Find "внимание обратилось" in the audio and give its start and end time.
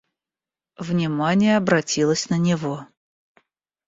0.79-2.31